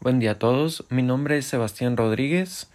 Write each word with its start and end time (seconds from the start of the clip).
Buen 0.00 0.20
día 0.20 0.32
a 0.32 0.38
todos, 0.38 0.84
mi 0.90 1.02
nombre 1.02 1.38
es 1.38 1.46
Sebastián 1.46 1.96
Rodríguez 1.96 2.68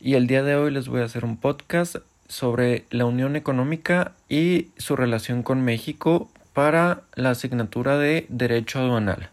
y 0.00 0.14
el 0.14 0.26
día 0.26 0.42
de 0.42 0.56
hoy 0.56 0.70
les 0.70 0.88
voy 0.88 1.02
a 1.02 1.04
hacer 1.04 1.24
un 1.24 1.36
podcast 1.36 1.96
sobre 2.26 2.84
la 2.90 3.04
Unión 3.04 3.36
Económica 3.36 4.12
y 4.30 4.68
su 4.78 4.96
relación 4.96 5.42
con 5.42 5.62
México 5.62 6.30
para 6.54 7.02
la 7.14 7.30
asignatura 7.30 7.98
de 7.98 8.26
Derecho 8.30 8.80
Aduanal. 8.80 9.28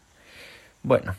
Bueno, 0.84 1.16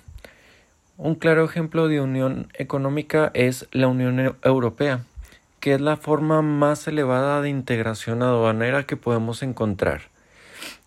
un 0.98 1.14
claro 1.14 1.44
ejemplo 1.44 1.88
de 1.88 2.02
unión 2.02 2.48
económica 2.54 3.30
es 3.32 3.66
la 3.72 3.88
Unión 3.88 4.36
Europea, 4.44 5.00
que 5.60 5.74
es 5.74 5.80
la 5.80 5.96
forma 5.96 6.42
más 6.42 6.86
elevada 6.86 7.40
de 7.40 7.48
integración 7.48 8.22
aduanera 8.22 8.84
que 8.84 8.96
podemos 8.96 9.42
encontrar 9.42 10.02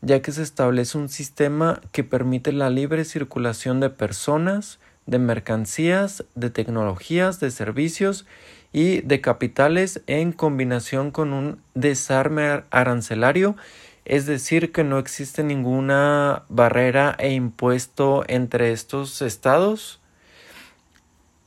ya 0.01 0.21
que 0.21 0.31
se 0.31 0.43
establece 0.43 0.97
un 0.97 1.09
sistema 1.09 1.81
que 1.91 2.03
permite 2.03 2.51
la 2.51 2.69
libre 2.69 3.05
circulación 3.05 3.79
de 3.79 3.89
personas, 3.89 4.79
de 5.05 5.19
mercancías, 5.19 6.25
de 6.35 6.49
tecnologías, 6.49 7.39
de 7.39 7.51
servicios 7.51 8.25
y 8.71 9.01
de 9.01 9.21
capitales 9.21 10.01
en 10.07 10.31
combinación 10.31 11.11
con 11.11 11.33
un 11.33 11.61
desarme 11.73 12.63
arancelario, 12.71 13.55
es 14.05 14.25
decir, 14.25 14.71
que 14.71 14.83
no 14.83 14.99
existe 14.99 15.43
ninguna 15.43 16.43
barrera 16.49 17.15
e 17.19 17.33
impuesto 17.33 18.23
entre 18.27 18.71
estos 18.71 19.21
estados 19.21 20.01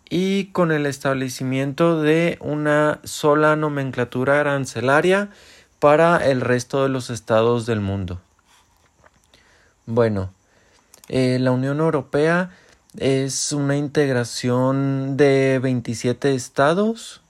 y 0.08 0.46
con 0.46 0.70
el 0.70 0.86
establecimiento 0.86 2.00
de 2.00 2.38
una 2.41 3.00
sola 3.05 3.56
nomenclatura 3.56 4.41
arancelaria 4.41 5.30
para 5.78 6.26
el 6.26 6.40
resto 6.40 6.82
de 6.82 6.88
los 6.88 7.10
estados 7.10 7.66
del 7.66 7.80
mundo. 7.80 8.20
Bueno, 9.86 10.30
eh, 11.08 11.38
la 11.40 11.52
Unión 11.52 11.78
Europea 11.80 12.50
es 12.98 13.52
una 13.52 13.76
integración 13.76 15.16
de 15.16 15.60
27 15.62 16.34
estados, 16.34 17.20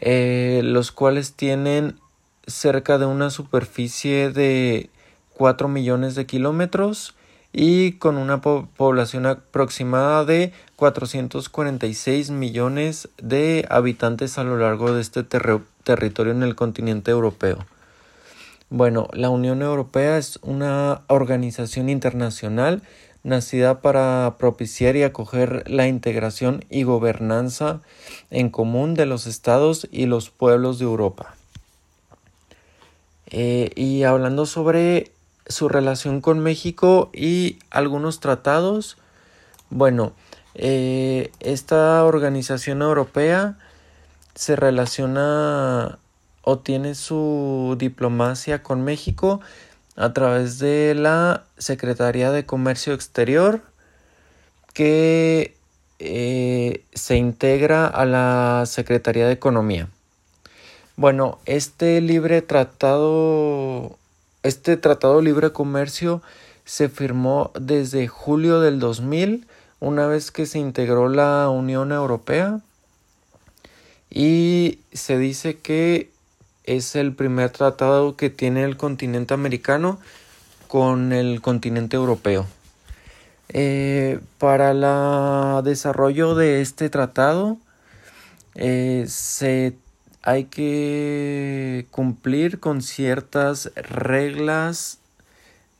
eh, 0.00 0.62
los 0.64 0.92
cuales 0.92 1.34
tienen 1.34 1.98
cerca 2.46 2.98
de 2.98 3.06
una 3.06 3.30
superficie 3.30 4.30
de 4.30 4.90
4 5.34 5.68
millones 5.68 6.14
de 6.14 6.26
kilómetros 6.26 7.14
y 7.52 7.92
con 7.92 8.16
una 8.16 8.40
población 8.40 9.26
aproximada 9.26 10.24
de 10.24 10.52
446 10.76 12.30
millones 12.30 13.08
de 13.18 13.66
habitantes 13.68 14.38
a 14.38 14.44
lo 14.44 14.56
largo 14.56 14.92
de 14.92 15.00
este 15.00 15.24
territorio 15.84 16.32
en 16.32 16.42
el 16.42 16.54
continente 16.54 17.10
europeo. 17.10 17.58
Bueno, 18.68 19.08
la 19.12 19.30
Unión 19.30 19.62
Europea 19.62 20.16
es 20.16 20.38
una 20.42 21.02
organización 21.08 21.88
internacional 21.88 22.82
nacida 23.22 23.82
para 23.82 24.36
propiciar 24.38 24.96
y 24.96 25.02
acoger 25.02 25.68
la 25.68 25.88
integración 25.88 26.64
y 26.70 26.84
gobernanza 26.84 27.80
en 28.30 28.48
común 28.50 28.94
de 28.94 29.06
los 29.06 29.26
estados 29.26 29.88
y 29.90 30.06
los 30.06 30.30
pueblos 30.30 30.78
de 30.78 30.84
Europa. 30.84 31.34
Eh, 33.26 33.70
y 33.76 34.04
hablando 34.04 34.46
sobre 34.46 35.12
su 35.46 35.68
relación 35.68 36.20
con 36.20 36.38
México 36.38 37.10
y 37.12 37.58
algunos 37.70 38.20
tratados, 38.20 38.96
bueno, 39.68 40.12
eh, 40.54 41.30
esta 41.40 42.04
organización 42.04 42.82
europea 42.82 43.56
se 44.40 44.56
relaciona 44.56 45.98
o 46.40 46.58
tiene 46.60 46.94
su 46.94 47.76
diplomacia 47.78 48.62
con 48.62 48.82
México 48.82 49.42
a 49.96 50.14
través 50.14 50.58
de 50.58 50.94
la 50.94 51.44
Secretaría 51.58 52.32
de 52.32 52.46
Comercio 52.46 52.94
Exterior 52.94 53.60
que 54.72 55.54
eh, 55.98 56.82
se 56.94 57.16
integra 57.16 57.86
a 57.86 58.06
la 58.06 58.64
Secretaría 58.64 59.26
de 59.26 59.34
Economía. 59.34 59.90
Bueno, 60.96 61.38
este 61.44 62.00
libre 62.00 62.40
tratado, 62.40 63.98
este 64.42 64.78
tratado 64.78 65.20
libre 65.20 65.52
comercio 65.52 66.22
se 66.64 66.88
firmó 66.88 67.50
desde 67.60 68.08
julio 68.08 68.60
del 68.60 68.80
2000, 68.80 69.46
una 69.80 70.06
vez 70.06 70.30
que 70.30 70.46
se 70.46 70.58
integró 70.58 71.10
la 71.10 71.50
Unión 71.50 71.92
Europea, 71.92 72.60
y 74.10 74.80
se 74.92 75.18
dice 75.18 75.58
que 75.58 76.10
es 76.64 76.96
el 76.96 77.14
primer 77.14 77.50
tratado 77.50 78.16
que 78.16 78.30
tiene 78.30 78.64
el 78.64 78.76
continente 78.76 79.34
americano 79.34 79.98
con 80.68 81.12
el 81.12 81.40
continente 81.40 81.96
europeo. 81.96 82.46
Eh, 83.48 84.20
para 84.38 84.70
el 84.70 85.64
desarrollo 85.64 86.34
de 86.36 86.60
este 86.60 86.88
tratado 86.88 87.58
eh, 88.54 89.06
se 89.08 89.74
hay 90.22 90.44
que 90.44 91.86
cumplir 91.90 92.60
con 92.60 92.82
ciertas 92.82 93.72
reglas, 93.74 94.98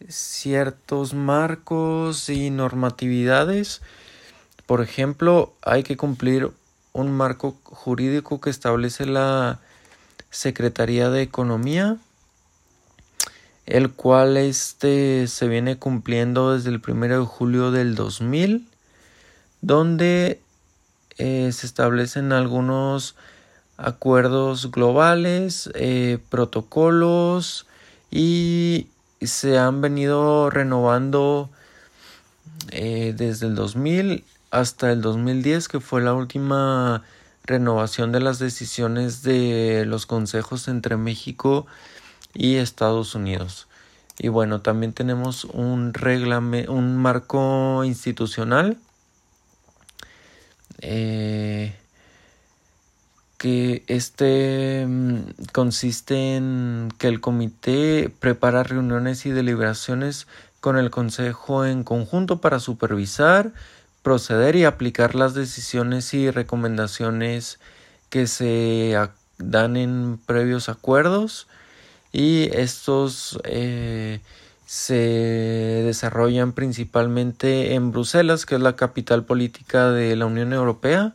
ciertos 0.08 1.12
marcos 1.12 2.30
y 2.30 2.48
normatividades. 2.50 3.82
Por 4.66 4.80
ejemplo, 4.80 5.52
hay 5.62 5.82
que 5.82 5.98
cumplir 5.98 6.50
un 6.92 7.12
marco 7.12 7.56
jurídico 7.64 8.40
que 8.40 8.50
establece 8.50 9.06
la 9.06 9.60
Secretaría 10.30 11.10
de 11.10 11.22
Economía, 11.22 11.96
el 13.66 13.90
cual 13.90 14.36
este 14.36 15.26
se 15.26 15.48
viene 15.48 15.78
cumpliendo 15.78 16.54
desde 16.54 16.70
el 16.70 16.82
1 16.86 17.20
de 17.20 17.24
julio 17.24 17.70
del 17.70 17.94
2000, 17.94 18.66
donde 19.60 20.40
eh, 21.18 21.50
se 21.52 21.66
establecen 21.66 22.32
algunos 22.32 23.14
acuerdos 23.76 24.70
globales, 24.70 25.70
eh, 25.74 26.18
protocolos 26.28 27.66
y 28.10 28.88
se 29.20 29.58
han 29.58 29.80
venido 29.80 30.50
renovando 30.50 31.50
eh, 32.70 33.14
desde 33.16 33.46
el 33.46 33.54
2000 33.54 34.24
hasta 34.50 34.92
el 34.92 35.00
2010 35.00 35.68
que 35.68 35.80
fue 35.80 36.02
la 36.02 36.14
última 36.14 37.02
renovación 37.44 38.12
de 38.12 38.20
las 38.20 38.38
decisiones 38.38 39.22
de 39.22 39.84
los 39.86 40.06
consejos 40.06 40.68
entre 40.68 40.96
México 40.96 41.66
y 42.34 42.56
Estados 42.56 43.14
Unidos. 43.14 43.66
Y 44.18 44.28
bueno, 44.28 44.60
también 44.60 44.92
tenemos 44.92 45.44
un 45.44 45.92
un 46.68 46.96
marco 46.98 47.84
institucional 47.84 48.76
eh, 50.82 51.74
que 53.38 53.84
este 53.86 54.86
mm, 54.86 55.20
consiste 55.52 56.36
en 56.36 56.92
que 56.98 57.08
el 57.08 57.20
comité 57.20 58.12
prepara 58.20 58.62
reuniones 58.62 59.24
y 59.24 59.30
deliberaciones 59.30 60.26
con 60.60 60.76
el 60.76 60.90
consejo 60.90 61.64
en 61.64 61.84
conjunto 61.84 62.40
para 62.42 62.60
supervisar 62.60 63.52
proceder 64.02 64.56
y 64.56 64.64
aplicar 64.64 65.14
las 65.14 65.34
decisiones 65.34 66.14
y 66.14 66.30
recomendaciones 66.30 67.58
que 68.08 68.26
se 68.26 68.96
dan 69.38 69.76
en 69.76 70.18
previos 70.26 70.68
acuerdos 70.68 71.46
y 72.12 72.50
estos 72.52 73.40
eh, 73.44 74.20
se 74.66 74.94
desarrollan 75.84 76.52
principalmente 76.52 77.74
en 77.74 77.92
Bruselas, 77.92 78.46
que 78.46 78.56
es 78.56 78.60
la 78.60 78.76
capital 78.76 79.24
política 79.24 79.90
de 79.90 80.16
la 80.16 80.26
Unión 80.26 80.52
Europea, 80.52 81.14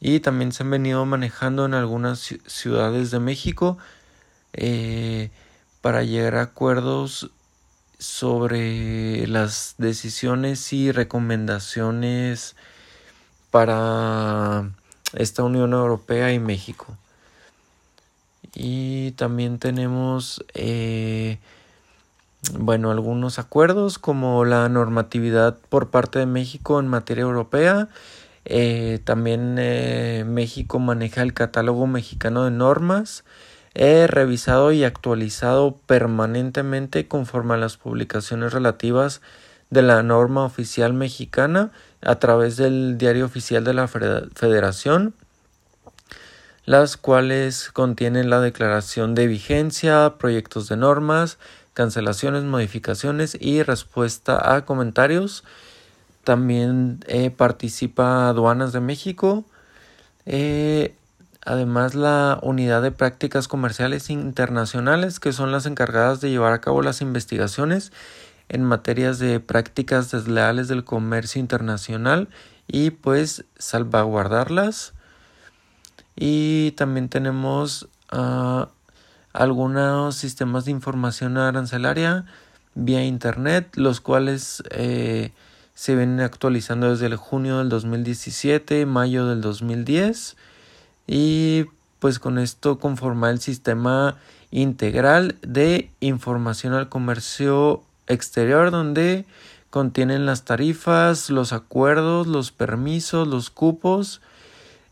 y 0.00 0.20
también 0.20 0.52
se 0.52 0.62
han 0.62 0.70
venido 0.70 1.04
manejando 1.06 1.64
en 1.64 1.74
algunas 1.74 2.34
ciudades 2.46 3.10
de 3.10 3.20
México 3.20 3.78
eh, 4.52 5.30
para 5.80 6.02
llegar 6.02 6.36
a 6.36 6.42
acuerdos 6.42 7.30
sobre 8.02 9.28
las 9.28 9.76
decisiones 9.78 10.72
y 10.72 10.90
recomendaciones 10.90 12.56
para 13.52 14.68
esta 15.14 15.44
Unión 15.44 15.72
Europea 15.72 16.32
y 16.32 16.40
México. 16.40 16.96
Y 18.54 19.12
también 19.12 19.60
tenemos, 19.60 20.44
eh, 20.54 21.38
bueno, 22.58 22.90
algunos 22.90 23.38
acuerdos 23.38 24.00
como 24.00 24.44
la 24.44 24.68
normatividad 24.68 25.56
por 25.68 25.90
parte 25.90 26.18
de 26.18 26.26
México 26.26 26.80
en 26.80 26.88
materia 26.88 27.22
europea. 27.22 27.88
Eh, 28.44 28.98
también 29.04 29.56
eh, 29.60 30.24
México 30.26 30.80
maneja 30.80 31.22
el 31.22 31.34
catálogo 31.34 31.86
mexicano 31.86 32.44
de 32.44 32.50
normas 32.50 33.22
He 33.74 34.06
revisado 34.06 34.72
y 34.72 34.84
actualizado 34.84 35.78
permanentemente 35.86 37.08
conforme 37.08 37.54
a 37.54 37.58
las 37.58 37.76
publicaciones 37.76 38.52
relativas 38.52 39.20
de 39.70 39.82
la 39.82 40.02
norma 40.02 40.44
oficial 40.44 40.92
mexicana 40.92 41.72
a 42.02 42.16
través 42.16 42.56
del 42.56 42.98
diario 42.98 43.24
oficial 43.24 43.64
de 43.64 43.74
la 43.74 43.88
Federación, 43.88 45.14
las 46.64 46.96
cuales 46.96 47.70
contienen 47.72 48.30
la 48.30 48.40
declaración 48.40 49.14
de 49.14 49.26
vigencia, 49.26 50.14
proyectos 50.18 50.68
de 50.68 50.76
normas, 50.76 51.38
cancelaciones, 51.72 52.44
modificaciones 52.44 53.36
y 53.40 53.62
respuesta 53.62 54.54
a 54.54 54.64
comentarios 54.66 55.44
también 56.24 57.00
eh, 57.08 57.30
participa 57.30 58.28
Aduanas 58.28 58.72
de 58.72 58.80
México. 58.80 59.44
Eh, 60.26 60.94
además, 61.44 61.94
la 61.94 62.38
Unidad 62.42 62.82
de 62.82 62.92
Prácticas 62.92 63.48
Comerciales 63.48 64.10
Internacionales, 64.10 65.20
que 65.20 65.32
son 65.32 65.52
las 65.52 65.66
encargadas 65.66 66.20
de 66.20 66.30
llevar 66.30 66.52
a 66.52 66.60
cabo 66.60 66.82
las 66.82 67.00
investigaciones 67.00 67.92
en 68.48 68.64
materias 68.64 69.18
de 69.18 69.40
prácticas 69.40 70.10
desleales 70.10 70.68
del 70.68 70.84
comercio 70.84 71.40
internacional 71.40 72.28
y 72.66 72.90
pues 72.90 73.44
salvaguardarlas. 73.58 74.92
Y 76.16 76.72
también 76.72 77.08
tenemos 77.08 77.88
ah, 78.10 78.68
algunos 79.32 80.16
sistemas 80.16 80.66
de 80.66 80.70
información 80.72 81.38
arancelaria 81.38 82.26
vía 82.74 83.04
internet, 83.04 83.70
los 83.76 84.00
cuales 84.00 84.62
eh, 84.70 85.32
se 85.74 85.96
vienen 85.96 86.20
actualizando 86.20 86.90
desde 86.90 87.06
el 87.06 87.16
junio 87.16 87.58
del 87.58 87.68
2017, 87.68 88.86
mayo 88.86 89.26
del 89.26 89.40
2010 89.40 90.36
y 91.06 91.66
pues 91.98 92.18
con 92.18 92.38
esto 92.38 92.78
conforma 92.78 93.30
el 93.30 93.40
sistema 93.40 94.16
integral 94.50 95.36
de 95.42 95.90
información 96.00 96.74
al 96.74 96.88
comercio 96.88 97.82
exterior 98.06 98.70
donde 98.70 99.24
contienen 99.70 100.26
las 100.26 100.44
tarifas, 100.44 101.30
los 101.30 101.52
acuerdos, 101.52 102.26
los 102.26 102.52
permisos, 102.52 103.26
los 103.26 103.50
cupos 103.50 104.20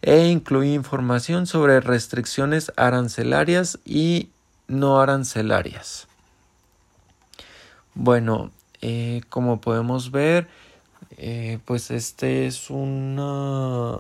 e 0.03 0.29
incluye 0.29 0.73
información 0.73 1.47
sobre 1.47 1.81
restricciones 1.81 2.73
arancelarias 2.77 3.79
y 3.85 4.31
no 4.69 5.01
arancelarias. 5.01 6.07
Bueno, 7.95 8.51
eh, 8.81 9.21
como 9.29 9.61
podemos 9.61 10.11
ver, 10.11 10.49
eh, 11.19 11.59
pues 11.67 11.91
este 11.91 12.47
es 12.47 12.71
una, 12.71 13.99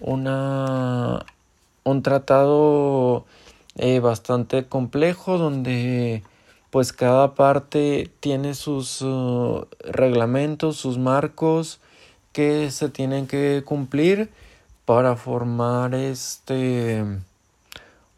una 0.00 1.24
un 1.84 2.02
tratado 2.02 3.24
eh, 3.76 4.00
bastante 4.00 4.66
complejo 4.66 5.38
donde 5.38 6.22
pues 6.70 6.92
cada 6.92 7.34
parte 7.34 8.10
tiene 8.20 8.54
sus 8.54 9.00
uh, 9.02 9.66
reglamentos, 9.80 10.76
sus 10.76 10.98
marcos 10.98 11.80
que 12.32 12.70
se 12.70 12.88
tienen 12.88 13.26
que 13.26 13.62
cumplir 13.64 14.30
para 14.84 15.16
formar 15.16 15.94
este 15.94 17.04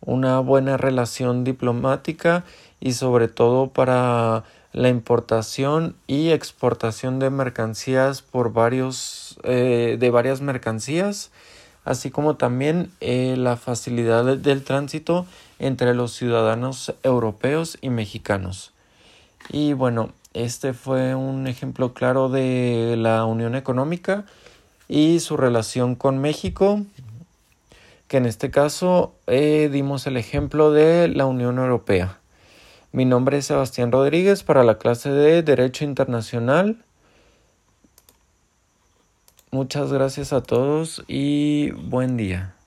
una 0.00 0.40
buena 0.40 0.76
relación 0.76 1.44
diplomática 1.44 2.44
y 2.80 2.92
sobre 2.92 3.28
todo 3.28 3.68
para 3.68 4.44
la 4.72 4.88
importación 4.88 5.94
y 6.06 6.30
exportación 6.30 7.18
de 7.18 7.30
mercancías 7.30 8.22
por 8.22 8.52
varios 8.52 9.38
eh, 9.42 9.96
de 9.98 10.10
varias 10.10 10.40
mercancías 10.40 11.30
así 11.88 12.10
como 12.10 12.36
también 12.36 12.90
eh, 13.00 13.34
la 13.38 13.56
facilidad 13.56 14.36
del 14.36 14.62
tránsito 14.62 15.24
entre 15.58 15.94
los 15.94 16.12
ciudadanos 16.12 16.94
europeos 17.02 17.78
y 17.80 17.88
mexicanos. 17.88 18.72
Y 19.50 19.72
bueno, 19.72 20.10
este 20.34 20.74
fue 20.74 21.14
un 21.14 21.46
ejemplo 21.46 21.94
claro 21.94 22.28
de 22.28 22.96
la 22.98 23.24
Unión 23.24 23.54
Económica 23.54 24.26
y 24.86 25.20
su 25.20 25.38
relación 25.38 25.94
con 25.94 26.18
México, 26.18 26.82
que 28.06 28.18
en 28.18 28.26
este 28.26 28.50
caso 28.50 29.14
eh, 29.26 29.70
dimos 29.72 30.06
el 30.06 30.18
ejemplo 30.18 30.70
de 30.70 31.08
la 31.08 31.24
Unión 31.24 31.58
Europea. 31.58 32.18
Mi 32.92 33.06
nombre 33.06 33.38
es 33.38 33.46
Sebastián 33.46 33.92
Rodríguez 33.92 34.42
para 34.42 34.62
la 34.62 34.76
clase 34.76 35.08
de 35.08 35.42
Derecho 35.42 35.84
Internacional. 35.84 36.84
Muchas 39.50 39.92
gracias 39.92 40.32
a 40.32 40.42
todos 40.42 41.02
y 41.08 41.70
buen 41.70 42.16
día. 42.18 42.57